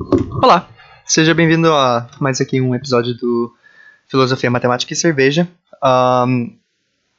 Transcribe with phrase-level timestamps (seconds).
[0.00, 0.66] Olá,
[1.04, 3.54] seja bem-vindo a mais aqui um episódio do
[4.08, 5.46] Filosofia, Matemática e Cerveja.
[5.84, 6.56] Um,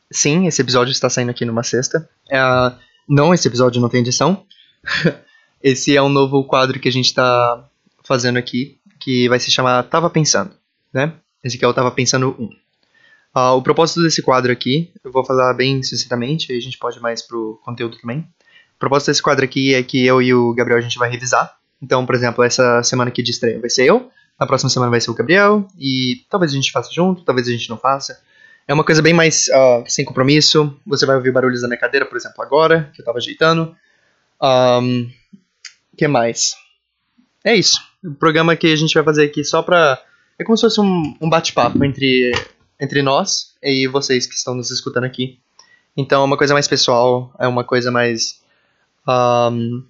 [0.10, 2.10] sim, esse episódio está saindo aqui numa sexta.
[2.26, 2.76] Uh,
[3.08, 4.44] não, esse episódio não tem edição.
[5.62, 7.70] esse é um novo quadro que a gente está
[8.04, 10.52] fazendo aqui, que vai se chamar Tava Pensando,
[10.92, 11.14] né?
[11.44, 12.46] Esse aqui é o Tava Pensando 1.
[12.46, 16.98] Uh, o propósito desse quadro aqui, eu vou falar bem sucintamente, aí a gente pode
[16.98, 18.28] ir mais pro conteúdo também.
[18.76, 21.61] O propósito desse quadro aqui é que eu e o Gabriel a gente vai revisar.
[21.82, 25.02] Então, por exemplo, essa semana aqui de estreia vai ser eu, na próxima semana vai
[25.02, 28.20] ser o Gabriel, e talvez a gente faça junto, talvez a gente não faça.
[28.68, 30.78] É uma coisa bem mais uh, sem compromisso.
[30.86, 33.76] Você vai ouvir barulhos da minha cadeira, por exemplo, agora, que eu tava ajeitando.
[34.42, 35.10] Um,
[35.98, 36.56] que mais?
[37.44, 37.80] É isso.
[38.04, 40.02] O programa que a gente vai fazer aqui só pra.
[40.40, 42.32] É como se fosse um, um bate-papo entre
[42.82, 45.40] entre nós e vocês que estão nos escutando aqui.
[45.96, 48.42] Então é uma coisa mais pessoal, é uma coisa mais.
[49.08, 49.84] Um,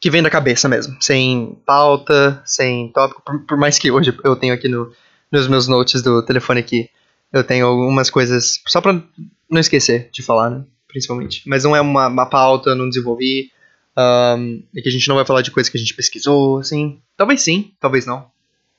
[0.00, 4.36] que vem da cabeça mesmo, sem pauta, sem tópico, por, por, mais que hoje eu
[4.36, 4.92] tenho aqui no,
[5.30, 6.88] nos meus notes do telefone aqui,
[7.32, 9.02] eu tenho algumas coisas, só pra
[9.50, 11.42] não esquecer de falar, né, principalmente.
[11.46, 13.50] Mas não é uma, uma pauta, não desenvolvi,
[13.98, 17.00] um, e que a gente não vai falar de coisas que a gente pesquisou, assim.
[17.16, 18.30] Talvez sim, talvez não.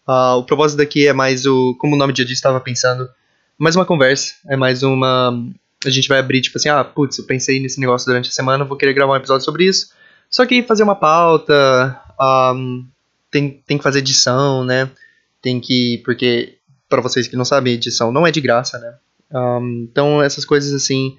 [0.08, 1.76] Uh, o propósito daqui é mais o.
[1.78, 3.08] Como o nome dia disso estava pensando.
[3.58, 4.36] Mais uma conversa.
[4.48, 5.32] É mais uma.
[5.86, 8.66] A gente vai abrir, tipo assim, ah, putz, eu pensei nesse negócio durante a semana,
[8.66, 9.90] vou querer gravar um episódio sobre isso.
[10.30, 12.00] Só que fazer uma pauta.
[12.20, 12.86] Um,
[13.32, 14.90] tem, tem que fazer edição, né?
[15.42, 16.02] Tem que.
[16.06, 18.96] Porque, para vocês que não sabem, edição não é de graça, né?
[19.32, 21.18] Um, então, essas coisas assim.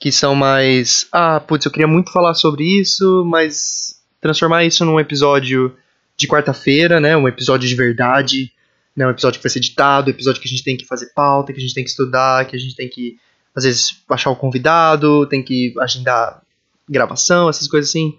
[0.00, 1.06] Que são mais.
[1.10, 5.74] Ah, putz, eu queria muito falar sobre isso, mas transformar isso num episódio
[6.16, 7.16] de quarta-feira, né?
[7.16, 8.52] Um episódio de verdade,
[8.94, 9.06] né?
[9.06, 11.52] Um episódio que vai ser editado, um episódio que a gente tem que fazer pauta,
[11.52, 13.18] que a gente tem que estudar, que a gente tem que,
[13.54, 16.42] às vezes, achar o convidado, tem que agendar
[16.88, 18.16] gravação, essas coisas assim.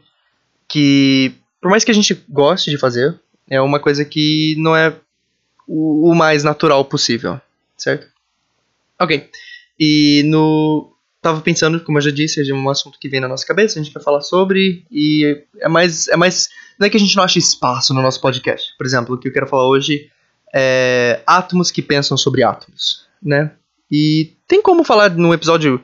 [0.69, 4.95] Que, por mais que a gente goste de fazer, é uma coisa que não é
[5.67, 7.41] o, o mais natural possível,
[7.75, 8.07] certo?
[8.99, 9.29] Ok.
[9.79, 13.45] E no tava pensando, como eu já disse, é um assunto que vem na nossa
[13.45, 16.49] cabeça, a gente quer falar sobre, e é mais, é mais.
[16.79, 18.73] Não é que a gente não ache espaço no nosso podcast.
[18.77, 20.09] Por exemplo, o que eu quero falar hoje
[20.53, 23.51] é átomos que pensam sobre átomos, né?
[23.91, 25.83] E tem como falar num episódio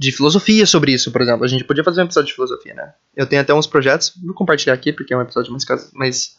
[0.00, 1.44] de filosofia sobre isso, por exemplo.
[1.44, 2.94] A gente podia fazer um episódio de filosofia, né?
[3.14, 6.38] Eu tenho até uns projetos, vou compartilhar aqui, porque é um episódio mais, mais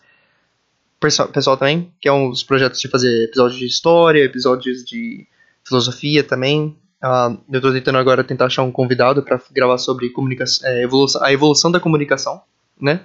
[0.99, 5.27] pessoal, também, que é uns projetos de fazer episódios de história, episódios de
[5.63, 6.75] filosofia também.
[7.03, 11.23] Uh, eu estou tentando agora tentar achar um convidado para gravar sobre comunicação, é, evolução,
[11.23, 12.41] a evolução da comunicação,
[12.79, 13.01] né?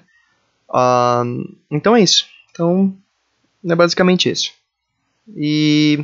[0.71, 2.25] Uh, então é isso.
[2.51, 2.97] Então
[3.63, 4.53] é basicamente isso.
[5.37, 6.03] E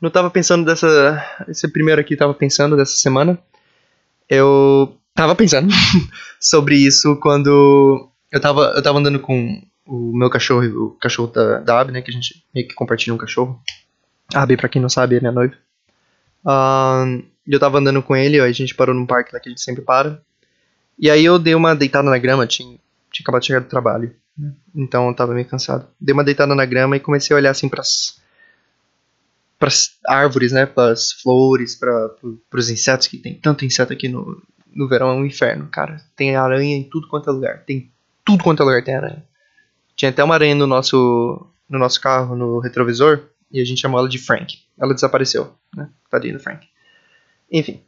[0.00, 3.38] não estava pensando dessa, esse primeiro aqui estava pensando dessa semana.
[4.30, 5.68] Eu estava pensando
[6.40, 11.58] sobre isso quando eu estava eu tava andando com o meu cachorro, o cachorro da,
[11.58, 12.00] da Abby, né?
[12.00, 13.60] Que a gente meio que compartilha um cachorro.
[14.32, 15.54] A Abby, pra quem não sabe, é minha noiva.
[16.44, 19.60] Uh, eu tava andando com ele, a gente parou num parque lá que a gente
[19.60, 20.22] sempre para.
[20.96, 22.78] E aí eu dei uma deitada na grama, tinha,
[23.10, 24.14] tinha acabado de chegar do trabalho.
[24.38, 24.52] Né?
[24.74, 25.88] Então eu tava meio cansado.
[26.00, 28.19] Dei uma deitada na grama e comecei a olhar assim pras,
[29.60, 30.64] pras árvores, né?
[30.64, 32.08] Pras flores, pra,
[32.48, 35.98] pros insetos, que tem tanto inseto aqui no, no verão, é um inferno, cara.
[36.16, 37.62] Tem aranha em tudo quanto é lugar.
[37.64, 37.92] Tem
[38.24, 39.22] tudo quanto é lugar tem aranha.
[39.94, 44.00] Tinha até uma aranha no nosso, no nosso carro, no retrovisor, e a gente chamou
[44.00, 44.58] ela de Frank.
[44.80, 45.90] Ela desapareceu, né?
[46.10, 46.66] Tadinho do Frank.
[47.52, 47.82] Enfim.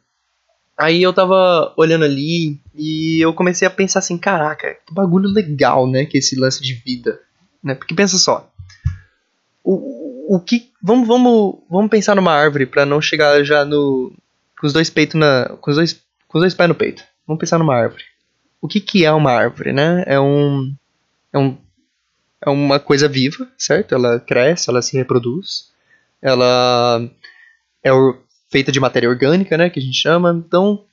[0.77, 5.87] Aí eu tava olhando ali e eu comecei a pensar assim, caraca, que bagulho legal,
[5.87, 7.19] né, que esse lance de vida,
[7.63, 7.75] né?
[7.75, 8.51] Porque pensa só.
[9.63, 14.13] O, o que vamos vamos vamos pensar numa árvore para não chegar já no
[14.59, 15.93] com os dois peitos na com os dois
[16.27, 17.03] com os dois pés no peito.
[17.27, 18.03] Vamos pensar numa árvore.
[18.61, 20.03] O que que é uma árvore, né?
[20.07, 20.73] É um
[21.31, 21.57] é um
[22.45, 23.95] é uma coisa viva, certo?
[23.95, 25.71] Ela cresce, ela se reproduz.
[26.21, 27.09] Ela
[27.83, 27.91] é
[28.51, 30.43] feita de matéria orgânica, né, que a gente chama.
[30.45, 30.83] Então,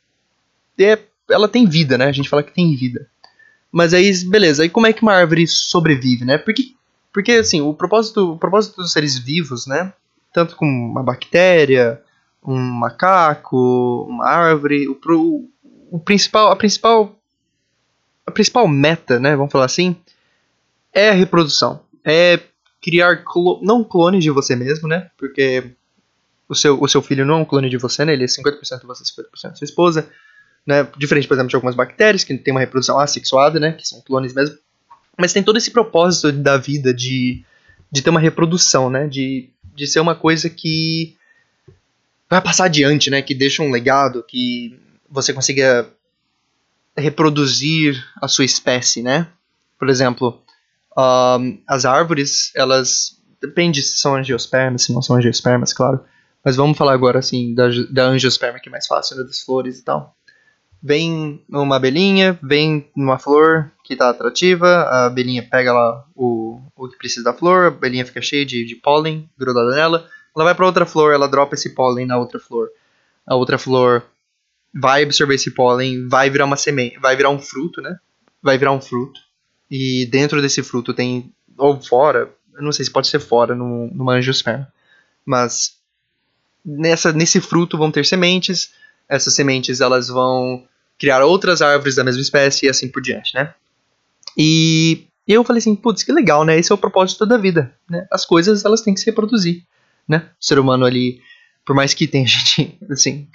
[0.78, 0.98] é,
[1.28, 2.06] ela tem vida, né?
[2.06, 3.06] A gente fala que tem vida.
[3.70, 4.62] Mas aí, beleza.
[4.62, 6.38] Aí como é que uma árvore sobrevive, né?
[6.38, 6.74] Porque,
[7.12, 9.92] porque assim, o propósito, o propósito dos seres vivos, né?
[10.32, 12.00] Tanto como uma bactéria,
[12.44, 15.50] um macaco, uma árvore, o, o,
[15.90, 17.16] o principal, a principal,
[18.26, 19.36] a principal meta, né?
[19.36, 19.96] Vamos falar assim,
[20.92, 21.80] é a reprodução.
[22.04, 22.40] É
[22.80, 25.10] criar clo não clones de você mesmo, né?
[25.18, 25.72] Porque
[26.48, 28.12] o seu, o seu filho não é um clone de você, né?
[28.12, 30.10] Ele é 50% você, 50% sua esposa.
[30.66, 30.86] Né?
[30.96, 33.72] Diferente, por exemplo, de algumas bactérias que tem uma reprodução assexuada, né?
[33.72, 34.56] Que são clones mesmo.
[35.18, 37.44] Mas tem todo esse propósito da vida de,
[37.90, 39.06] de ter uma reprodução, né?
[39.06, 41.16] De, de ser uma coisa que
[42.28, 43.20] vai passar adiante, né?
[43.22, 44.78] Que deixa um legado, que
[45.10, 45.88] você consiga
[46.96, 49.28] reproduzir a sua espécie, né?
[49.78, 50.42] Por exemplo,
[50.98, 53.16] Um, as árvores, elas.
[53.40, 56.04] Depende se são angiospermas, se não são angiospermas, claro.
[56.44, 59.78] Mas vamos falar agora, assim, da, da angiosperma, que é mais fácil, né, das flores
[59.78, 60.14] e tal.
[60.82, 66.88] Vem uma abelhinha, vem uma flor que tá atrativa, a abelhinha pega lá o, o
[66.88, 70.54] que precisa da flor, a abelhinha fica cheia de, de pólen grudada nela, ela vai
[70.54, 72.70] para outra flor, ela dropa esse pólen na outra flor.
[73.26, 74.04] A outra flor
[74.74, 77.98] vai absorver esse pólen, vai virar uma semente, vai virar um fruto, né?
[78.42, 79.20] Vai virar um fruto.
[79.70, 83.88] E dentro desse fruto tem, ou fora, eu não sei se pode ser fora no,
[83.88, 84.72] numa angiosperma,
[85.24, 85.76] mas
[86.64, 88.72] nessa, nesse fruto vão ter sementes,
[89.10, 90.64] essas sementes elas vão
[90.98, 93.52] criar outras árvores da mesma espécie e assim por diante, né?
[94.36, 96.58] E eu falei assim, putz, que legal, né?
[96.58, 98.06] Esse é o propósito da vida, né?
[98.10, 99.64] As coisas elas têm que se reproduzir,
[100.08, 100.28] né?
[100.40, 101.20] O ser humano ali
[101.70, 103.28] por mais que tenha gente, assim,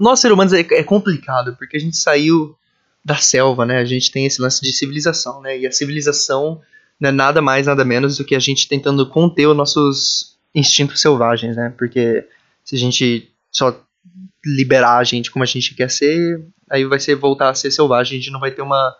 [0.00, 2.56] nós seres humanos é, é, complicado, porque a gente saiu
[3.04, 3.78] da selva, né?
[3.78, 5.58] A gente tem esse lance de civilização, né?
[5.58, 6.60] E a civilização
[7.00, 11.00] não é nada mais, nada menos do que a gente tentando conter os nossos instintos
[11.00, 11.74] selvagens, né?
[11.76, 12.24] Porque
[12.64, 13.76] se a gente só
[14.44, 18.18] liberar a gente como a gente quer ser, aí vai ser voltar a ser selvagem,
[18.18, 18.96] a gente não vai ter uma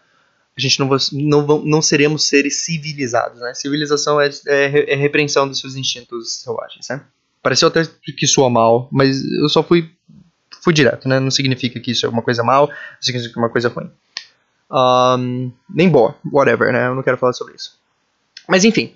[0.57, 3.55] a gente não, não, não seremos seres civilizados, né?
[3.55, 7.03] Civilização é, é, é repreensão dos seus instintos selvagens, né?
[7.43, 7.85] Pareceu até
[8.17, 9.91] que soa mal, mas eu só fui
[10.61, 11.19] fui direto, né?
[11.19, 13.91] Não significa que isso é uma coisa mal, não significa que é uma coisa ruim.
[14.71, 16.87] Um, nem boa, whatever, né?
[16.87, 17.79] Eu não quero falar sobre isso.
[18.49, 18.95] Mas enfim,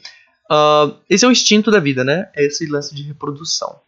[0.50, 2.31] uh, esse é o instinto da vida, né?
[2.37, 3.81] É esse lance de reprodução.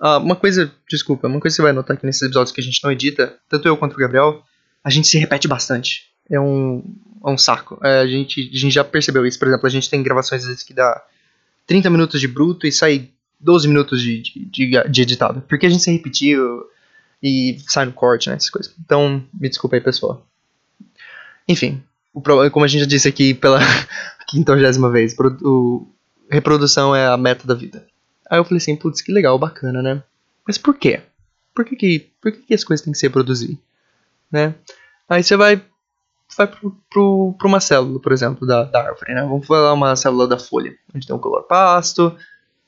[0.00, 2.64] Uh, uma coisa, desculpa, uma coisa que você vai notar aqui nesses episódios que a
[2.64, 4.42] gente não edita, tanto eu quanto o Gabriel,
[4.82, 6.06] a gente se repete bastante.
[6.30, 6.82] É um,
[7.24, 7.78] é um saco.
[7.84, 9.38] É, a, gente, a gente já percebeu isso.
[9.38, 11.02] Por exemplo, a gente tem gravações às vezes que dá
[11.66, 15.42] 30 minutos de bruto e sai 12 minutos de, de, de, de editado.
[15.42, 16.64] Porque a gente se repetiu
[17.22, 18.36] e sai no corte, né?
[18.36, 18.74] Essas coisas.
[18.82, 20.26] Então, me desculpa aí, pessoal.
[21.46, 21.82] Enfim,
[22.14, 23.58] o, como a gente já disse aqui pela
[24.28, 25.86] quintogésima vez, o,
[26.30, 27.86] reprodução é a meta da vida.
[28.30, 30.02] Aí eu falei assim, putz, que legal, bacana, né?
[30.46, 31.00] Mas por quê?
[31.52, 33.58] Por que, que, por que, que as coisas têm que se reproduzir?
[34.30, 34.54] Né?
[35.08, 35.60] Aí você vai,
[36.38, 39.22] vai pro, pro, uma célula, por exemplo, da, da árvore, né?
[39.22, 42.16] Vamos falar uma célula da folha, onde tem um cloroplasto,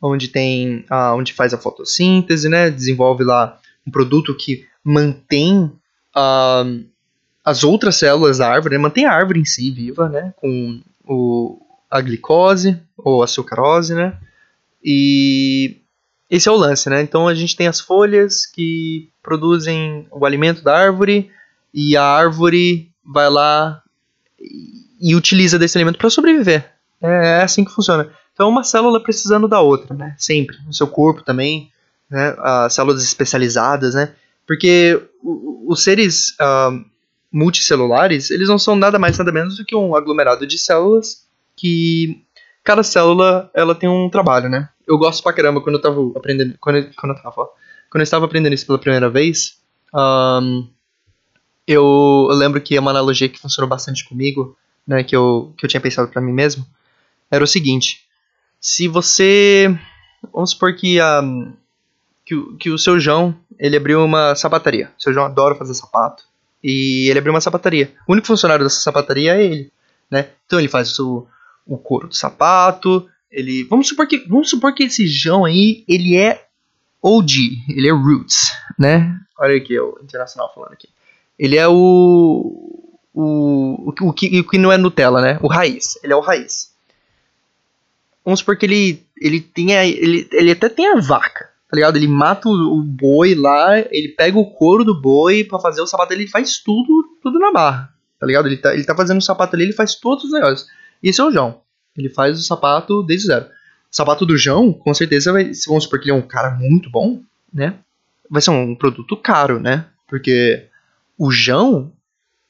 [0.00, 2.68] onde tem ah, onde faz a fotossíntese, né?
[2.68, 5.70] Desenvolve lá um produto que mantém
[6.12, 6.64] ah,
[7.44, 8.82] as outras células da árvore, né?
[8.82, 10.34] mantém a árvore em si viva, né?
[10.36, 14.18] Com o, a glicose ou a sucrose, né?
[14.84, 15.82] E
[16.30, 17.02] esse é o lance, né?
[17.02, 21.30] Então a gente tem as folhas que produzem o alimento da árvore
[21.72, 23.82] e a árvore vai lá
[25.00, 26.70] e utiliza desse alimento para sobreviver.
[27.00, 28.10] É, é assim que funciona.
[28.32, 30.14] Então, uma célula precisando da outra, né?
[30.18, 30.56] Sempre.
[30.64, 31.70] No seu corpo também,
[32.08, 32.34] né?
[32.38, 34.14] As células especializadas, né?
[34.46, 36.84] Porque os seres uh,
[37.30, 41.26] multicelulares, eles não são nada mais, nada menos do que um aglomerado de células
[41.56, 42.24] que
[42.62, 44.68] cada célula, ela tem um trabalho, né?
[44.86, 47.48] Eu gosto pra caramba quando eu tava aprendendo, quando quando eu tava,
[47.90, 49.58] quando eu estava aprendendo isso pela primeira vez,
[49.94, 50.68] um,
[51.66, 54.56] eu, eu lembro que uma analogia que funcionou bastante comigo,
[54.86, 56.66] né, que eu, que eu tinha pensado para mim mesmo,
[57.30, 58.06] era o seguinte,
[58.60, 59.76] se você.
[60.32, 61.20] Vamos supor que, a,
[62.24, 64.92] que, que o seu João ele abriu uma sapataria.
[64.96, 66.24] O seu João adora fazer sapato.
[66.62, 67.92] E ele abriu uma sapataria.
[68.06, 69.72] O único funcionário dessa sapataria é ele.
[70.08, 70.28] Né?
[70.46, 71.26] Então ele faz o,
[71.66, 73.08] o couro do sapato.
[73.30, 73.64] Ele.
[73.64, 74.18] Vamos supor que.
[74.28, 76.46] Vamos supor que esse João aí, ele é
[77.02, 79.18] OG, ele é Roots, né?
[79.38, 80.88] Olha aqui, o internacional falando aqui.
[81.38, 82.68] Ele é o.
[83.14, 85.38] O, o, que, o que não é Nutella, né?
[85.42, 85.98] O raiz.
[86.02, 86.72] Ele é o raiz.
[88.24, 89.84] Vamos supor que ele, ele tenha.
[89.84, 91.96] Ele, ele até tem a vaca, tá ligado?
[91.96, 95.86] Ele mata o, o boi lá, ele pega o couro do boi para fazer o
[95.86, 98.46] sapato, ele faz tudo, tudo na barra, tá ligado?
[98.46, 100.68] Ele tá, ele tá fazendo o sapato ali, ele faz todos os negócios.
[101.02, 101.60] Isso é o João.
[101.96, 103.46] Ele faz o sapato desde zero.
[103.46, 106.88] O sapato do João, com certeza, vai, vamos supor que ele é um cara muito
[106.90, 107.20] bom,
[107.52, 107.74] né?
[108.30, 109.86] Vai ser um produto caro, né?
[110.08, 110.66] Porque
[111.18, 111.92] o João.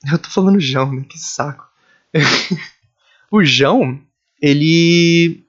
[0.11, 1.05] Eu tô falando João, né?
[1.09, 1.67] Que saco.
[3.31, 4.01] o João,
[4.41, 5.43] ele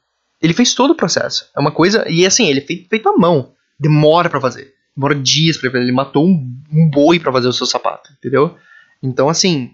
[0.43, 1.49] ele fez todo o processo.
[1.55, 2.05] É uma coisa.
[2.09, 3.53] E assim, ele é feito, feito à mão.
[3.79, 4.73] Demora para fazer.
[4.95, 5.83] Demora dias pra fazer.
[5.83, 8.57] Ele matou um, um boi para fazer o seu sapato, entendeu?
[9.01, 9.71] Então, assim,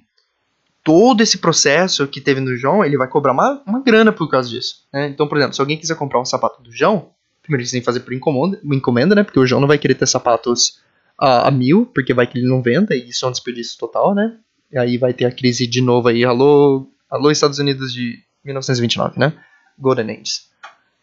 [0.84, 4.50] todo esse processo que teve no João, ele vai cobrar uma, uma grana por causa
[4.50, 4.86] disso.
[4.94, 5.08] Né?
[5.08, 7.86] Então, por exemplo, se alguém quiser comprar um sapato do João, primeiro eles têm que
[7.86, 9.24] fazer por encomenda, encomenda né?
[9.24, 10.80] Porque o João não vai querer ter sapatos
[11.18, 14.14] a, a, mil, porque vai que ele não venda, e isso é um desperdício total,
[14.14, 14.38] né?
[14.72, 16.24] E aí vai ter a crise de novo aí.
[16.24, 19.34] Alô, alô Estados Unidos de 1929, né?
[19.78, 20.42] Golden Age.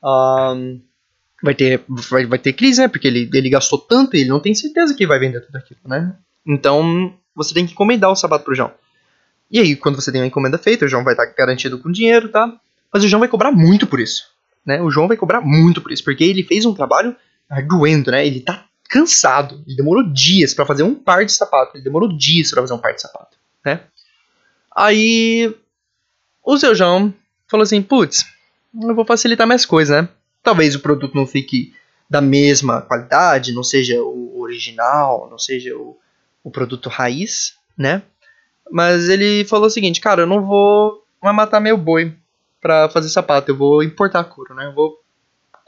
[0.02, 0.80] Um,
[1.42, 2.88] vai ter vai, vai ter crise, né?
[2.88, 5.80] Porque ele, ele gastou tanto e ele não tem certeza que vai vender tudo aquilo,
[5.85, 6.16] né?
[6.47, 8.73] Então você tem que encomendar o sapato pro João.
[9.50, 12.29] E aí, quando você tem a encomenda feita, o João vai estar garantido com dinheiro,
[12.29, 12.53] tá?
[12.93, 14.29] Mas o João vai cobrar muito por isso.
[14.65, 14.81] Né?
[14.83, 17.15] O João vai cobrar muito por isso, porque ele fez um trabalho
[17.49, 18.26] arguendo, né?
[18.26, 19.62] Ele tá cansado.
[19.67, 21.76] Ele demorou dias para fazer um par de sapato.
[21.76, 23.83] Ele demorou dias para fazer um par de sapato, né?
[24.75, 25.55] Aí
[26.45, 27.15] o seu João
[27.49, 28.25] falou assim, putz,
[28.83, 30.09] eu vou facilitar minhas coisas, né?
[30.43, 31.73] Talvez o produto não fique
[32.09, 35.99] da mesma qualidade, não seja o original, não seja o,
[36.45, 38.03] o produto raiz, né?
[38.70, 42.14] Mas ele falou o seguinte, cara, eu não vou matar meu boi
[42.61, 44.66] para fazer sapato, eu vou importar couro, né?
[44.66, 45.00] Eu vou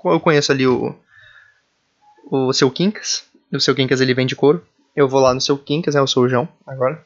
[0.04, 0.94] eu conheço ali o
[2.30, 4.64] o seu Quincas, o seu Quincas ele vende couro.
[4.94, 6.00] Eu vou lá no seu Quincas, né?
[6.00, 7.04] Eu sou o João agora.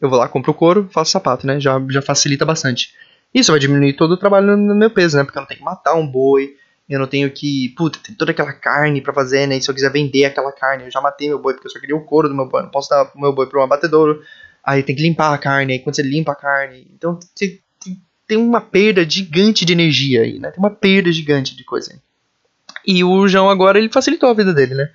[0.00, 1.60] Eu vou lá, compro o couro, faço sapato, né?
[1.60, 2.94] Já, já facilita bastante.
[3.34, 5.24] Isso vai diminuir todo o trabalho no meu peso, né?
[5.24, 6.56] Porque eu não tenho que matar um boi,
[6.88, 9.56] eu não tenho que, puta, tem toda aquela carne para fazer, né?
[9.56, 11.78] E se eu quiser vender aquela carne, eu já matei meu boi porque eu só
[11.78, 14.22] queria o couro do meu boi, não posso dar meu boi para um abatedouro.
[14.64, 17.18] Aí tem que limpar a carne, aí quando você limpa a carne, então
[18.30, 20.52] tem uma perda gigante de energia aí, né?
[20.52, 21.98] Tem uma perda gigante de coisa aí.
[22.86, 24.88] E o João agora ele facilitou a vida dele, né?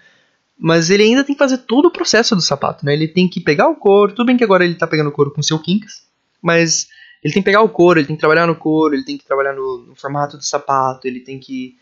[0.57, 2.93] Mas ele ainda tem que fazer todo o processo do sapato, né?
[2.93, 5.31] Ele tem que pegar o couro, tudo bem que agora ele tá pegando o couro
[5.31, 6.03] com seu quincas,
[6.41, 6.87] mas
[7.21, 9.25] ele tem que pegar o couro, ele tem que trabalhar no couro, ele tem que
[9.25, 11.75] trabalhar no, no formato do sapato, ele tem que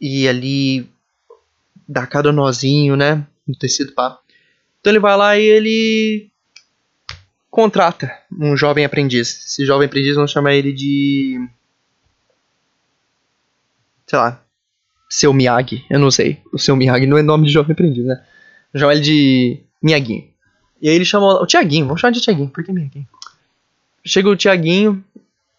[0.00, 0.90] ir ali
[1.88, 3.24] dar cada nozinho, né?
[3.46, 4.18] No tecido pá.
[4.80, 6.30] Então ele vai lá e ele
[7.50, 9.44] contrata um jovem aprendiz.
[9.46, 11.48] Esse jovem aprendiz vamos chamar ele de.
[14.06, 14.42] Sei lá.
[15.10, 16.38] Seu Miyagi, eu não sei.
[16.52, 18.22] O seu Miyagi não é nome de jovem aprendiz, né?
[18.72, 20.28] Vamos chamar ele de Miyaguinho.
[20.80, 21.42] E aí ele chamou.
[21.42, 22.50] O Tiaguinho, vamos chamar de Tiaguinho.
[22.50, 23.08] Por que Miyaguinho?
[24.04, 25.02] Chega o Tiaguinho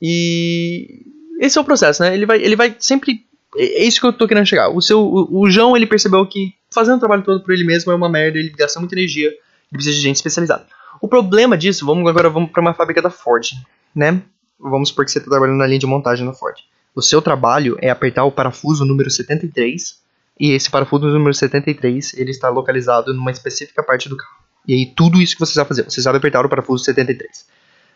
[0.01, 1.05] e.
[1.39, 2.13] Esse é o processo, né?
[2.13, 4.69] Ele vai, ele vai sempre é, é isso que eu tô querendo chegar.
[4.69, 7.91] O seu, o, o João, ele percebeu que fazendo o trabalho todo por ele mesmo
[7.91, 9.37] é uma merda, ele gasta muita energia, ele
[9.71, 10.67] precisa de gente especializada.
[11.01, 13.47] O problema disso, vamos agora vamos para uma fábrica da Ford,
[13.95, 14.21] né?
[14.59, 16.57] Vamos supor que você está trabalhando na linha de montagem da Ford.
[16.93, 19.99] O seu trabalho é apertar o parafuso número 73,
[20.39, 24.39] e esse parafuso número 73, ele está localizado numa específica parte do carro.
[24.67, 27.45] E aí tudo isso que você sabe fazer, você sabe apertar o parafuso 73.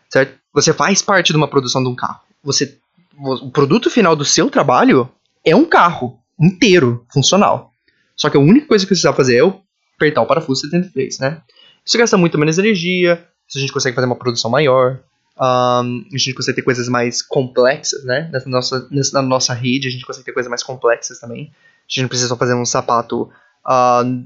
[0.08, 0.38] Certo?
[0.52, 2.20] Você faz parte de uma produção de um carro.
[2.42, 2.78] Você
[3.16, 5.08] o produto final do seu trabalho
[5.44, 7.72] é um carro inteiro, funcional.
[8.16, 9.54] Só que a única coisa que você precisa fazer é
[9.96, 11.40] apertar o parafuso 73, né?
[11.84, 15.00] Isso gasta muito menos energia, isso a gente consegue fazer uma produção maior,
[15.36, 18.28] um, a gente consegue ter coisas mais complexas, né?
[18.32, 21.52] Nessa nossa, nessa, na nossa rede a gente consegue ter coisas mais complexas também.
[21.52, 23.22] A gente não precisa só fazer um sapato
[23.66, 24.24] uh,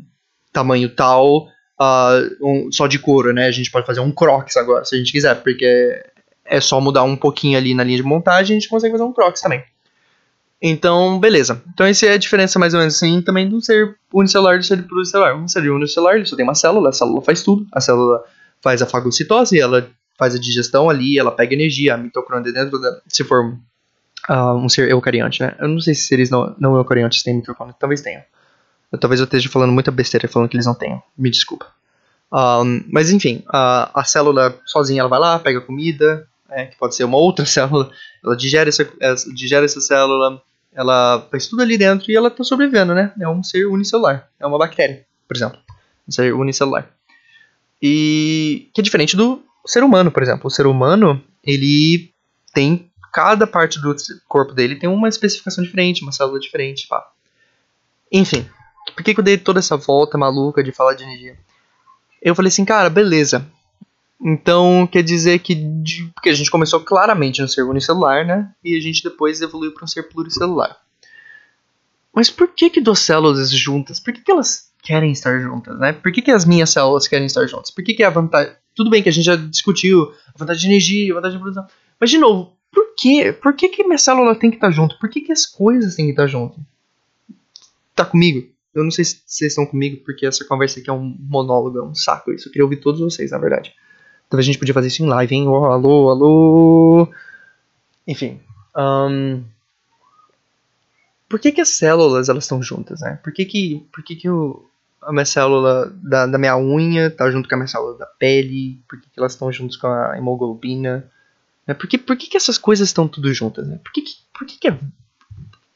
[0.52, 3.46] tamanho tal, uh, um, só de couro, né?
[3.46, 6.04] A gente pode fazer um crocs agora, se a gente quiser, porque
[6.44, 9.12] é só mudar um pouquinho ali na linha de montagem, a gente consegue fazer um
[9.12, 9.62] crocs também.
[10.60, 11.62] Então, beleza.
[11.72, 14.82] Então, essa é a diferença mais ou menos assim também do ser unicelular do ser
[14.86, 15.36] pluricelular.
[15.36, 17.66] Um ser unicelular, ele só tem uma célula, a célula faz tudo.
[17.72, 18.24] A célula
[18.60, 19.88] faz a fagocitose, ela
[20.18, 23.00] faz a digestão ali, ela pega energia, a mitocôndria dentro da...
[23.06, 23.56] Se for
[24.28, 25.54] uh, um ser eucarionte, né?
[25.60, 28.22] Eu não sei se seres não, não eucariontes têm mitocôndria, talvez tenham.
[28.90, 31.00] Eu, talvez eu esteja falando muita besteira falando que eles não tenham.
[31.16, 31.66] Me desculpa.
[32.32, 36.94] Um, mas enfim, a, a célula sozinha ela vai lá, pega comida, é, que pode
[36.94, 37.90] ser uma outra célula,
[38.24, 38.84] ela digere essa,
[39.32, 40.42] digere essa célula,
[40.78, 43.12] ela faz tudo ali dentro e ela está sobrevivendo, né?
[43.20, 45.58] É um ser unicelular, é uma bactéria, por exemplo,
[46.06, 46.88] um ser unicelular.
[47.82, 50.46] E que é diferente do ser humano, por exemplo.
[50.46, 52.12] O ser humano, ele
[52.54, 53.92] tem cada parte do
[54.28, 57.10] corpo dele tem uma especificação diferente, uma célula diferente, pá.
[58.12, 58.48] Enfim,
[58.94, 61.36] por que, que eu dei toda essa volta maluca de falar de energia?
[62.22, 63.44] Eu falei assim, cara, beleza.
[64.20, 68.52] Então quer dizer que, de, que a gente começou claramente no ser unicelular, né?
[68.64, 70.76] E a gente depois evoluiu para um ser pluricelular.
[72.12, 74.00] Mas por que que duas células juntas?
[74.00, 75.92] Por que, que elas querem estar juntas, né?
[75.92, 77.70] Por que, que as minhas células querem estar juntas?
[77.70, 78.54] Por que, que a vantagem.
[78.74, 81.66] Tudo bem que a gente já discutiu a vantagem de energia, a vantagem de produção.
[82.00, 84.98] Mas, de novo, por que, por que, que minha célula tem que estar junto?
[84.98, 86.58] Por que, que as coisas têm que estar junto?
[87.94, 88.48] Tá comigo?
[88.74, 91.82] Eu não sei se vocês estão comigo, porque essa conversa aqui é um monólogo, é
[91.82, 92.48] um saco isso.
[92.48, 93.74] Eu queria ouvir todos vocês, na verdade.
[94.28, 95.48] Talvez a gente podia fazer isso em live, hein?
[95.48, 97.08] Oh, alô, alô.
[98.06, 98.40] Enfim.
[98.76, 99.42] Um,
[101.28, 103.18] por que, que as células elas estão juntas, né?
[103.22, 104.64] Por que, que, por que, que o,
[105.02, 108.80] a minha célula da, da minha unha tá junto com a minha célula da pele?
[108.88, 111.10] Por que, que elas estão juntas com a hemoglobina?
[111.66, 111.74] Né?
[111.74, 113.78] Por, que, por que, que essas coisas estão tudo juntas, né?
[113.82, 114.78] Por que, que, por que, que é...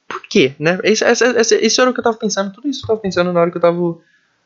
[0.08, 0.78] Por quê, né?
[0.82, 3.50] Essa, isso era o que eu tava pensando, tudo isso eu tava pensando na hora
[3.50, 3.98] que eu tava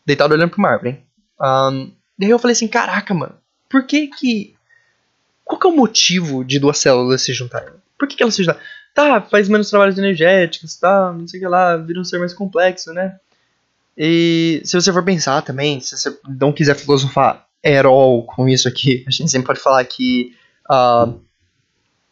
[0.04, 1.02] deitado olhando pro mar, hein?
[1.40, 3.34] Um, daí eu falei assim, caraca, mano,
[3.68, 4.54] por que que.
[5.44, 7.72] Qual que é o motivo de duas células se juntarem?
[7.98, 8.60] Por que, que elas se juntaram?
[8.94, 12.32] Tá, faz menos trabalhos energéticos, tá, não sei o que lá, vira um ser mais
[12.32, 13.16] complexo, né?
[13.96, 18.68] E se você for pensar também, se você não quiser filosofar at all com isso
[18.68, 20.34] aqui, a gente sempre pode falar que
[20.70, 21.18] uh,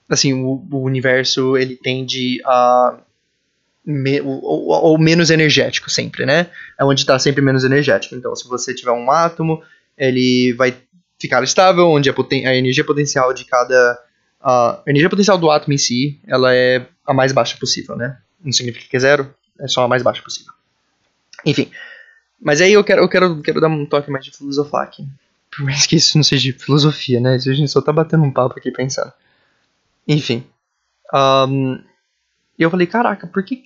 [0.08, 2.98] assim, o, o universo ele tende a
[3.84, 6.46] me, ou, menos energético sempre, né?
[6.78, 8.14] É onde está sempre menos energético.
[8.14, 9.62] Então, se você tiver um átomo,
[9.96, 10.74] ele vai
[11.24, 13.98] ficar estável, onde a, a energia potencial de cada
[14.44, 18.18] a energia potencial do átomo em si, ela é a mais baixa possível, né?
[18.44, 20.52] Não significa que é zero, é só a mais baixa possível.
[21.46, 21.70] Enfim,
[22.38, 25.06] mas aí eu quero, eu quero, quero dar um toque mais de filosofar aqui.
[25.50, 27.36] Por mais que isso não seja filosofia, né?
[27.36, 29.12] Isso a gente só tá batendo um papo aqui pensando.
[30.06, 30.46] Enfim.
[31.14, 31.82] Um,
[32.58, 33.62] eu falei, caraca, por que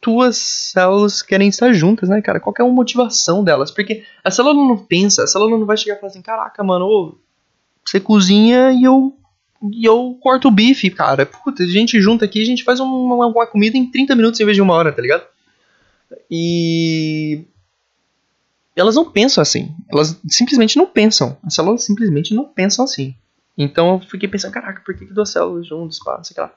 [0.00, 2.40] tuas células querem estar juntas, né, cara?
[2.40, 3.70] Qual é a motivação delas?
[3.70, 6.86] Porque a célula não pensa, a célula não vai chegar e falar assim, caraca, mano,
[6.86, 7.18] ô,
[7.84, 9.14] você cozinha e eu
[9.70, 11.26] e eu corto o bife, cara.
[11.26, 14.44] Puta, a gente junta aqui, a gente faz uma, uma comida em 30 minutos em
[14.44, 15.22] vez de uma hora, tá ligado?
[16.30, 17.44] E
[18.74, 19.74] elas não pensam assim.
[19.92, 21.36] Elas simplesmente não pensam.
[21.44, 23.14] As células simplesmente não pensam assim.
[23.56, 26.50] Então eu fiquei pensando, caraca, por que, que duas células juntas, pá, sei lá.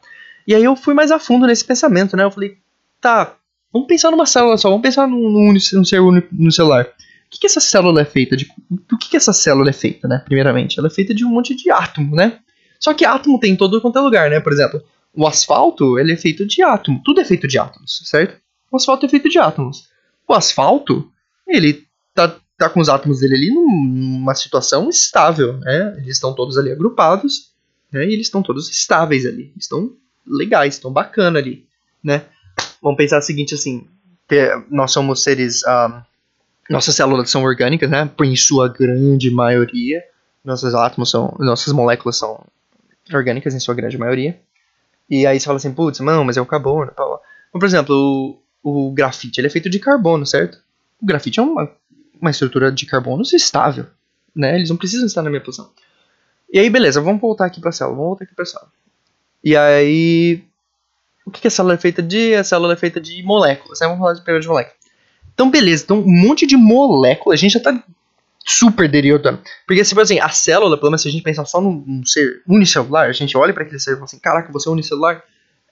[0.47, 2.23] E aí eu fui mais a fundo nesse pensamento, né?
[2.23, 2.57] Eu falei,
[3.03, 3.35] tá,
[3.71, 6.85] vamos pensar numa célula só, vamos pensar num, num, num ser no celular.
[6.85, 8.47] O que, que essa célula é feita de.
[8.69, 10.21] Do que, que essa célula é feita, né?
[10.23, 12.39] Primeiramente, ela é feita de um monte de átomo, né?
[12.79, 14.39] Só que átomo tem em todo quanto é lugar, né?
[14.39, 14.81] Por exemplo,
[15.13, 17.01] o asfalto, ele é feito de átomo.
[17.03, 18.39] Tudo é feito de átomos, certo?
[18.71, 19.89] O asfalto é feito de átomos.
[20.27, 21.11] O asfalto,
[21.47, 25.95] ele tá, tá com os átomos dele ali numa situação estável, né?
[25.97, 27.51] Eles estão todos ali agrupados,
[27.91, 28.05] né?
[28.05, 29.51] E eles estão todos estáveis ali.
[29.57, 29.91] Estão
[30.25, 31.65] legais, estão bacana ali,
[32.03, 32.25] né?
[32.81, 33.87] Vamos pensar o seguinte, assim,
[34.69, 35.63] nós somos seres...
[35.65, 36.01] Um,
[36.69, 38.09] nossas células são orgânicas, né?
[38.23, 40.03] Em sua grande maioria.
[40.43, 41.35] Nossos átomos são...
[41.39, 42.45] Nossas moléculas são
[43.13, 44.39] orgânicas, em sua grande maioria.
[45.09, 46.89] E aí você fala assim, putz, não, mas é o carbono.
[46.91, 47.19] Então,
[47.51, 50.57] por exemplo, o, o grafite, ele é feito de carbono, certo?
[51.01, 51.69] O grafite é uma,
[52.19, 53.85] uma estrutura de carbono estável,
[54.33, 54.55] né?
[54.55, 55.69] Eles não precisam estar na minha posição.
[56.51, 58.71] E aí, beleza, vamos voltar aqui para célula, vamos voltar aqui para a célula.
[59.43, 60.43] E aí,
[61.25, 62.35] o que, que a célula é feita de?
[62.35, 63.87] A célula é feita de moléculas, né?
[63.87, 64.77] Vamos falar de primeiro de moléculas.
[65.33, 67.83] Então, beleza, então um monte de moléculas, a gente já está
[68.45, 69.39] super derivando.
[69.65, 72.41] Porque, tipo assim, a célula, pelo menos se a gente pensar só num, num ser
[72.47, 75.23] unicelular, a gente olha para aquele ser e fala assim, caraca, você é unicelular?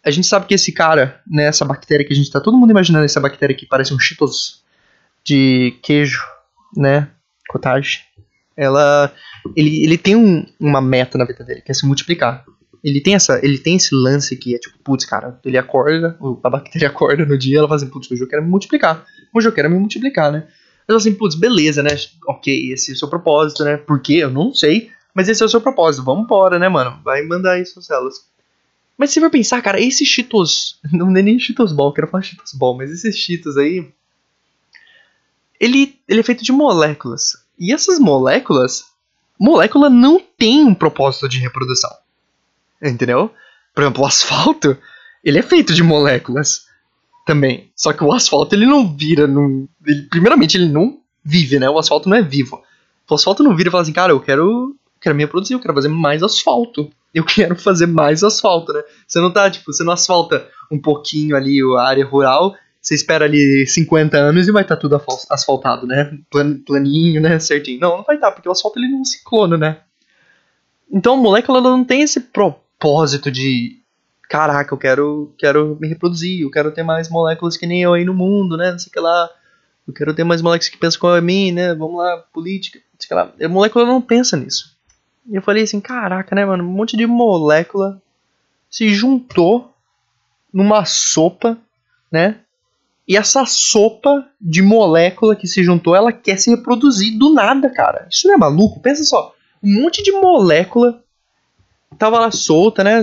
[0.04, 2.72] A gente sabe que esse cara, né, essa bactéria que a gente tá todo mundo
[2.72, 4.64] imaginando, essa bactéria que parece um cheetos
[5.24, 6.24] de queijo,
[6.76, 7.10] né,
[7.50, 8.00] cottage,
[8.58, 9.14] ela,
[9.56, 12.44] ele, ele tem um, uma meta na vida dele, que é se multiplicar.
[12.84, 16.50] Ele tem, essa, ele tem esse lance que é tipo, putz, cara, ele acorda, a
[16.50, 19.06] bactéria acorda no dia, ela fala assim, putz, hoje eu quero me multiplicar.
[19.34, 20.48] Hoje eu quero me multiplicar, né?
[20.88, 21.92] Eu assim, putz, beleza, né?
[22.28, 23.78] Ok, esse é o seu propósito, né?
[23.78, 24.16] Por quê?
[24.16, 24.90] Eu não sei.
[25.14, 26.04] Mas esse é o seu propósito.
[26.04, 27.00] Vamos embora, né, mano?
[27.04, 28.16] Vai mandar isso nas células.
[28.98, 30.80] Mas se você for pensar, cara, esses Cheetos.
[30.92, 33.90] Não é nem Cheetos Ball, quero falar Cheetos Ball, mas esses Cheetos aí.
[35.60, 37.38] Ele, ele é feito de moléculas.
[37.58, 38.86] E essas moléculas.
[39.40, 41.90] Molécula não tem um propósito de reprodução.
[42.82, 43.32] Entendeu?
[43.74, 44.78] Por exemplo, o asfalto.
[45.24, 46.66] Ele é feito de moléculas
[47.26, 47.72] também.
[47.76, 49.68] Só que o asfalto ele não vira num.
[49.86, 51.70] Ele, primeiramente, ele não vive, né?
[51.70, 52.62] O asfalto não é vivo.
[53.10, 55.74] O asfalto não vira e fala assim, cara, eu quero, quero me reproduzir, eu quero
[55.74, 56.90] fazer mais asfalto.
[57.14, 58.82] Eu quero fazer mais asfalto, né?
[59.06, 63.26] Você não tá, tipo, você não asfalta um pouquinho ali a área rural, você espera
[63.26, 66.18] ali 50 anos e vai estar tá tudo asfaltado, né?
[66.30, 67.38] Plan, planinho, né?
[67.38, 67.80] Certinho.
[67.80, 69.82] Não, não vai estar, tá, porque o asfalto ele não se clona, né?
[70.92, 72.20] Então a molécula ela não tem esse
[72.82, 73.80] propósito de
[74.28, 78.04] caraca, eu quero, quero me reproduzir, eu quero ter mais moléculas que nem eu aí
[78.04, 78.72] no mundo, né?
[78.72, 79.30] Não sei o que lá.
[79.88, 81.76] Eu quero ter mais moléculas que pensam como mim, né?
[81.76, 83.46] Vamos lá, política, não sei o que lá.
[83.46, 84.76] A molécula não pensa nisso.
[85.30, 86.64] E eu falei assim, caraca, né, mano?
[86.64, 88.02] Um monte de molécula
[88.70, 89.72] se juntou
[90.52, 91.58] numa sopa,
[92.12, 92.40] né?
[93.08, 98.08] E essa sopa de molécula que se juntou, ela quer se reproduzir do nada, cara.
[98.10, 98.80] Isso não é maluco?
[98.80, 99.36] Pensa só.
[99.62, 101.04] Um monte de molécula
[101.98, 103.02] tava lá solta, né?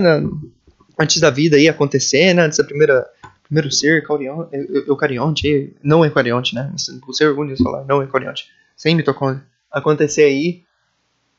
[0.99, 2.43] antes da vida aí acontecer, né?
[2.43, 3.07] Antes da primeira
[3.43, 4.03] primeiro ser
[4.87, 6.71] eucarionte, não eucarionte, né?
[7.07, 8.47] O ser unicelular, não eucarionte,
[8.77, 10.63] sem mitocôndria, acontecer aí.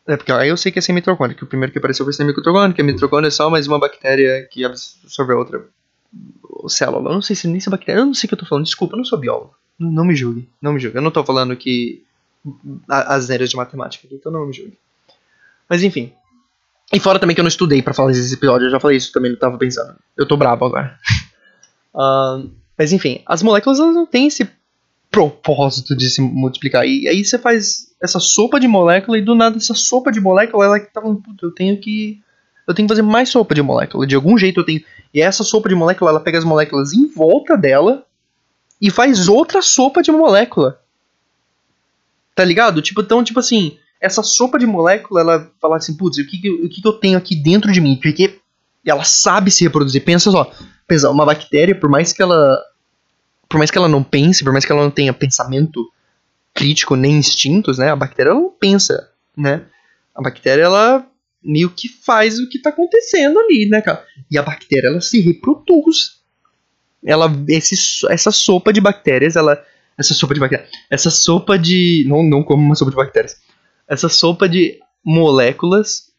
[0.08, 2.12] É porque aí eu sei que é sem mitocôndria, que o primeiro que apareceu foi
[2.12, 5.64] sem mitocôndria, que a mitocôndria é só mais uma bactéria que absorveu outra
[6.66, 7.10] célula.
[7.10, 8.46] Eu não sei se nem se é bactéria, eu não sei o que eu tô
[8.46, 9.54] falando, desculpa, eu não sou biólogo.
[9.78, 10.98] Não, me julgue, não me julgue.
[10.98, 12.04] Eu não tô falando que
[12.88, 14.76] as áreas de matemática então não me julgue.
[15.68, 16.12] Mas enfim,
[16.92, 19.12] e fora também que eu não estudei para falar desse episódio, eu já falei isso
[19.12, 19.94] também, não tava pensando.
[20.16, 20.98] Eu tô bravo agora.
[21.94, 24.48] uh, mas enfim, as moléculas elas não têm esse
[25.10, 26.86] propósito de se multiplicar.
[26.86, 30.64] E aí você faz essa sopa de molécula e do nada essa sopa de molécula,
[30.64, 32.20] ela tá falando, puta, eu tenho que.
[32.66, 34.06] Eu tenho que fazer mais sopa de molécula.
[34.06, 34.82] De algum jeito eu tenho.
[35.12, 38.06] E essa sopa de molécula, ela pega as moléculas em volta dela
[38.80, 40.80] e faz outra sopa de molécula.
[42.34, 42.80] Tá ligado?
[42.80, 46.68] Tipo, então, tipo assim, essa sopa de molécula, ela fala assim, putz, o que, o
[46.68, 47.96] que, que eu tenho aqui dentro de mim?
[48.00, 48.40] Porque
[48.84, 50.02] ela sabe se reproduzir.
[50.02, 50.50] Pensa só,
[50.86, 52.58] pensa, uma bactéria, por mais que ela
[53.48, 55.84] por mais que ela não pense, por mais que ela não tenha pensamento
[56.54, 57.90] crítico nem instintos, né?
[57.90, 59.66] A bactéria ela não pensa, né?
[60.14, 61.04] A bactéria ela
[61.42, 64.04] meio que faz o que tá acontecendo ali, né, cara?
[64.30, 66.20] E a bactéria ela se reproduz.
[67.04, 69.60] Ela esse essa sopa de bactérias, ela
[69.98, 73.36] essa sopa de bactérias, essa sopa de não não como uma sopa de bactérias.
[73.90, 76.10] Essa sopa de moléculas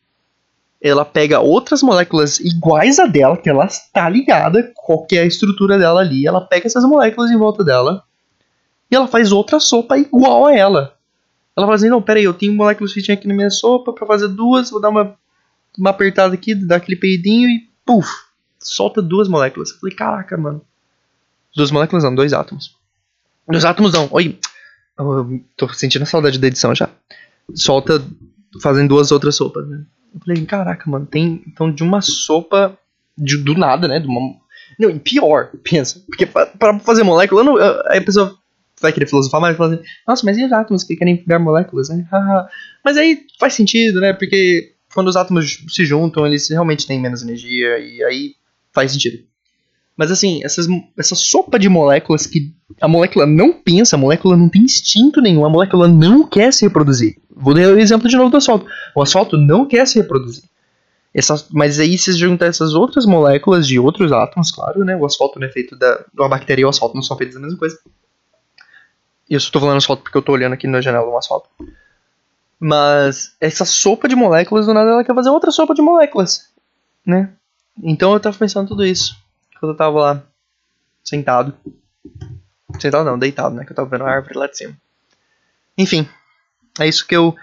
[0.81, 5.77] ela pega outras moléculas iguais a dela, que ela está ligada, qual é a estrutura
[5.77, 8.03] dela ali, ela pega essas moléculas em volta dela
[8.89, 10.97] e ela faz outra sopa igual a ela.
[11.55, 14.07] Ela fala assim, não, peraí, eu tenho moléculas que tinha aqui na minha sopa para
[14.07, 15.15] fazer duas, vou dar uma,
[15.77, 18.09] uma apertada aqui, dar aquele peidinho e puf,
[18.59, 19.69] solta duas moléculas.
[19.69, 20.61] Eu falei, caraca, mano.
[21.55, 22.75] Duas moléculas não, dois átomos.
[23.47, 24.39] Dois átomos não, oi.
[24.97, 26.89] Eu tô sentindo a saudade da edição já.
[27.55, 28.03] Solta
[28.61, 29.83] fazendo duas outras sopas, né?
[30.13, 32.77] Eu falei, caraca, mano, tem então de uma sopa
[33.17, 33.99] de, do nada, né?
[33.99, 34.35] De uma,
[34.77, 36.01] não, e pior, pensa.
[36.05, 38.37] Porque para fazer molécula, não, a pessoa
[38.81, 41.89] vai querer filosofar, mas fala assim, nossa, mas e os átomos que querem criar moléculas,
[41.89, 42.07] né?
[42.83, 44.11] mas aí faz sentido, né?
[44.11, 48.35] Porque quando os átomos se juntam, eles realmente têm menos energia, e aí
[48.73, 49.23] faz sentido.
[50.01, 50.65] Mas assim, essas,
[50.97, 55.45] essa sopa de moléculas que a molécula não pensa, a molécula não tem instinto nenhum,
[55.45, 57.19] a molécula não quer se reproduzir.
[57.29, 58.65] Vou dar o exemplo de novo do asfalto.
[58.95, 60.43] O asfalto não quer se reproduzir.
[61.13, 64.95] Essa, mas aí se juntar essas outras moléculas de outros átomos, claro, né?
[64.95, 66.03] O asfalto não é feito da.
[66.19, 67.77] A bactéria e o asfalto não são feitos da mesma coisa.
[69.29, 71.47] Eu só tô falando asfalto porque eu tô olhando aqui na janela do asfalto.
[72.59, 76.49] Mas essa sopa de moléculas, do nada ela quer fazer outra sopa de moléculas,
[77.05, 77.29] né?
[77.83, 79.20] Então eu tava pensando tudo isso
[79.61, 80.23] quando eu tava lá,
[81.03, 81.55] sentado.
[82.79, 83.63] Sentado não, deitado, né?
[83.63, 84.75] Que eu tava vendo a árvore lá de cima.
[85.77, 86.09] Enfim,
[86.79, 87.35] é isso que eu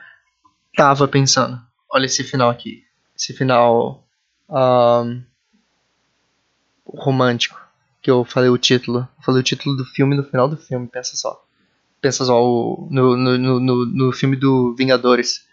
[0.77, 1.61] tava pensando.
[1.89, 2.85] Olha esse final aqui.
[3.17, 4.05] Esse final
[4.51, 5.23] um,
[6.85, 7.61] romântico.
[8.03, 9.09] Que eu falei o título.
[9.17, 11.41] Eu falei o título do filme no final do filme, pensa só.
[12.01, 15.47] Pensa só o, no, no, no, no filme do Vingadores.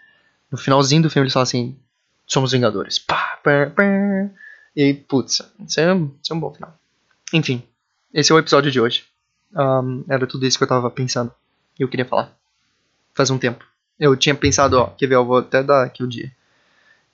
[0.52, 1.78] No finalzinho do filme eles falam assim:
[2.26, 2.98] Somos Vingadores.
[2.98, 3.84] Pá, pá, pá.
[4.76, 6.78] E putz, isso é, isso é um bom final.
[7.34, 7.64] Enfim,
[8.14, 9.06] esse é o episódio de hoje.
[9.56, 11.32] Um, era tudo isso que eu tava pensando.
[11.80, 12.36] E eu queria falar.
[13.14, 13.66] Faz um tempo.
[14.00, 16.32] Eu tinha pensado, ó, quer ver, eu vou até dar aqui o dia.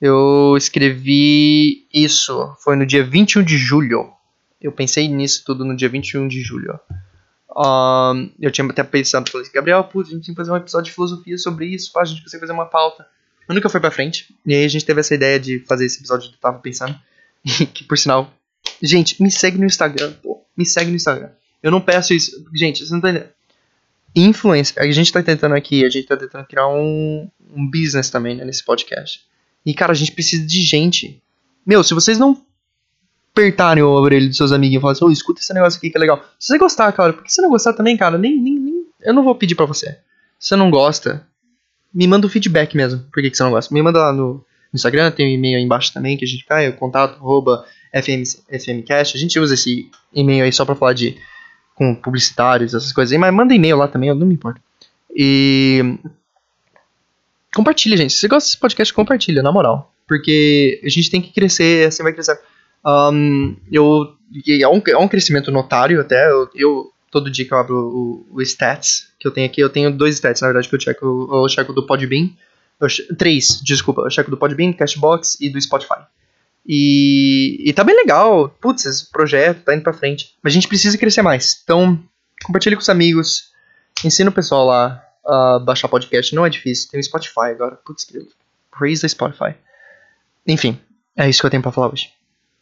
[0.00, 4.12] Eu escrevi isso, foi no dia 21 de julho.
[4.60, 6.78] Eu pensei nisso tudo no dia 21 de julho.
[7.56, 10.56] Um, eu tinha até pensado, falei assim, Gabriel, putz, a gente tem que fazer um
[10.56, 13.06] episódio de filosofia sobre isso, a gente consegue fazer uma pauta.
[13.46, 14.34] Mas nunca foi pra frente.
[14.44, 16.98] E aí a gente teve essa ideia de fazer esse episódio que eu tava pensando.
[17.72, 18.32] que por sinal.
[18.82, 20.44] Gente, me segue no Instagram, pô.
[20.56, 21.30] Me segue no Instagram.
[21.62, 22.44] Eu não peço isso.
[22.54, 23.30] Gente, vocês não estão entendendo.
[24.14, 24.82] Influencer.
[24.82, 28.44] A gente tá tentando aqui, a gente tá tentando criar um, um business também, né,
[28.44, 29.20] nesse podcast.
[29.64, 31.22] E, cara, a gente precisa de gente.
[31.64, 32.44] Meu, se vocês não
[33.32, 35.96] apertarem o orelho dos seus amigos e falarem assim, oh, escuta esse negócio aqui que
[35.96, 36.22] é legal.
[36.38, 39.24] Se você gostar, cara, porque se não gostar também, cara, nem, nem, nem eu não
[39.24, 39.98] vou pedir pra você.
[40.38, 41.26] Se você não gosta,
[41.94, 43.00] me manda o um feedback mesmo.
[43.12, 43.72] Por que, que você não gosta?
[43.72, 46.44] Me manda lá no, no Instagram, tem um e-mail aí embaixo também que a gente
[46.46, 49.16] cai, o contato arroba FM, FMCast.
[49.16, 51.16] A gente usa esse e-mail aí só pra falar de
[51.74, 54.60] com publicitários, essas coisas aí, mas manda e-mail lá também, não me importa.
[55.14, 55.98] E
[57.54, 58.14] compartilha, gente.
[58.14, 59.92] Se você gosta desse podcast, compartilha, na moral.
[60.08, 62.38] Porque a gente tem que crescer, assim vai crescer.
[62.84, 64.14] Um, eu,
[64.48, 66.30] é, um, é um crescimento notário até.
[66.30, 69.68] Eu, eu, todo dia que eu abro o, o, stats que eu tenho aqui, eu
[69.68, 71.28] tenho dois stats, na verdade, que eu checo.
[71.30, 72.30] Eu checo do Podbean eu,
[73.18, 74.02] três, desculpa.
[74.02, 76.02] Eu checo do Podbean, Cashbox e do Spotify.
[76.66, 78.48] E, e tá bem legal.
[78.60, 80.36] Putz, esse projeto tá indo pra frente.
[80.42, 81.60] Mas a gente precisa crescer mais.
[81.62, 82.02] Então,
[82.44, 83.50] compartilhe com os amigos.
[84.04, 86.34] Ensina o pessoal lá a baixar podcast.
[86.34, 86.90] Não é difícil.
[86.90, 87.76] Tem o Spotify agora.
[87.76, 88.06] Putz,
[88.70, 89.54] praise the Spotify.
[90.46, 90.78] Enfim,
[91.16, 92.10] é isso que eu tenho pra falar hoje.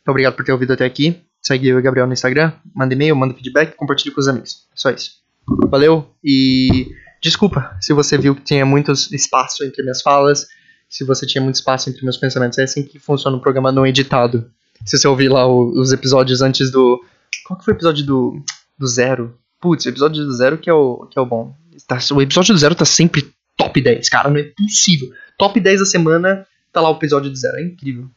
[0.07, 1.23] Obrigado por ter ouvido até aqui.
[1.43, 2.53] Segue eu e o Gabriel no Instagram.
[2.75, 4.67] Manda e-mail, manda feedback, compartilhe com os amigos.
[4.75, 5.21] Só isso.
[5.69, 6.91] Valeu e
[7.23, 10.47] Desculpa se você viu que tinha muito espaço entre minhas falas,
[10.89, 12.59] se você tinha muito espaço entre meus pensamentos.
[12.59, 14.51] É assim que funciona o programa não editado.
[14.85, 17.03] Se você ouvir lá o, os episódios antes do.
[17.47, 18.43] Qual que foi o episódio do,
[18.79, 19.39] do zero?
[19.61, 21.55] Putz, o episódio do zero que é o, que é o bom.
[21.87, 25.11] Tá, o episódio do zero tá sempre top 10, cara, não é possível.
[25.39, 28.09] Top 10 da semana tá lá o episódio do zero, é incrível.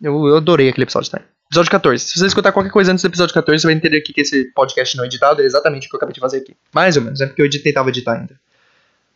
[0.00, 1.26] Eu, eu adorei aquele episódio também.
[1.50, 2.04] Episódio 14.
[2.04, 4.96] Se você escutar qualquer coisa antes do episódio 14, você vai entender que esse podcast
[4.96, 6.54] não editado é exatamente o que eu acabei de fazer aqui.
[6.72, 8.38] Mais ou menos, é porque eu editei, tentava editar ainda.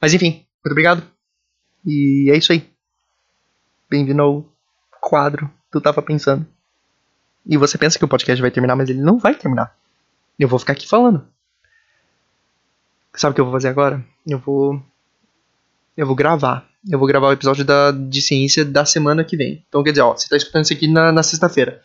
[0.05, 1.03] Mas enfim, muito obrigado.
[1.83, 2.71] E é isso aí.
[3.89, 4.45] Bem-vindo ao
[5.01, 6.47] quadro Tu Tava Pensando.
[7.47, 9.75] E você pensa que o podcast vai terminar, mas ele não vai terminar.
[10.39, 11.27] Eu vou ficar aqui falando.
[13.15, 14.05] Sabe o que eu vou fazer agora?
[14.27, 14.79] Eu vou.
[15.97, 16.69] Eu vou gravar.
[16.87, 19.65] Eu vou gravar o episódio da, de ciência da semana que vem.
[19.67, 21.83] Então quer dizer, ó, você tá escutando isso aqui na, na sexta-feira.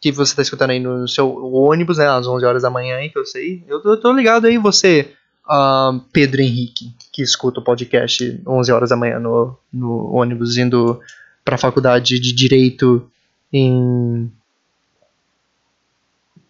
[0.00, 3.10] que você tá escutando aí no seu ônibus, né, às 11 horas da manhã, aí,
[3.10, 3.62] que eu sei.
[3.68, 5.14] Eu tô, tô ligado aí, você,
[5.46, 11.00] uh, Pedro Henrique, que escuta o podcast 11 horas da manhã no, no ônibus, indo
[11.44, 13.08] pra faculdade de Direito
[13.52, 14.30] em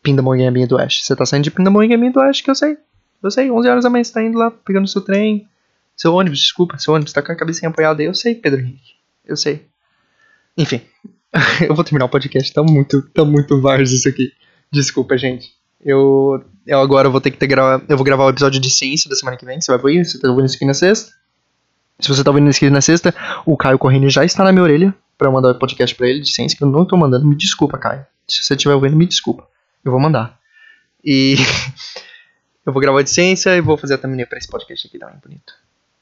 [0.02, 1.04] Pindamonhangaba do Oeste.
[1.04, 2.76] Você tá saindo de Pindamonhangaba do Oeste, que eu sei.
[3.22, 5.48] Eu sei, 11 horas da manhã você tá indo lá, pegando seu trem,
[5.96, 8.06] seu ônibus, desculpa, seu ônibus tá com a cabecinha apoiada aí.
[8.06, 8.94] Eu sei, Pedro Henrique.
[9.24, 9.66] Eu sei.
[10.56, 10.82] Enfim,
[11.66, 14.32] eu vou terminar o podcast, tá muito, tá muito várzea isso aqui.
[14.70, 15.54] Desculpa, gente.
[15.84, 17.84] Eu, eu agora vou ter que ter gravar.
[17.88, 19.60] Eu vou gravar o episódio de ciência da semana que vem.
[19.60, 20.04] Você vai ouvir?
[20.04, 21.12] Você tá ouvindo isso aqui na sexta?
[22.00, 23.14] Se você tá ouvindo isso aqui na sexta,
[23.46, 26.20] o Caio Corrêa já está na minha orelha pra eu mandar o podcast pra ele
[26.20, 27.26] de ciência, que eu não tô mandando.
[27.26, 28.04] Me desculpa, Caio.
[28.26, 29.46] Se você estiver ouvindo, me desculpa.
[29.84, 30.38] Eu vou mandar.
[31.04, 31.36] E
[32.66, 35.16] eu vou gravar de ciência e vou fazer a thumbnail pra esse podcast aqui também,
[35.22, 35.52] bonito.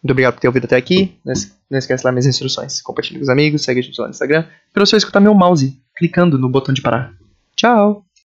[0.02, 1.16] Muito obrigado por ter ouvido até aqui.
[1.24, 1.32] Não,
[1.70, 2.80] não esquece lá minhas instruções.
[2.80, 4.46] Compartilhe com os amigos, segue a gente lá no Instagram.
[4.72, 7.12] Para você escutar meu mouse, clicando no botão de parar.
[7.54, 8.04] Tchau!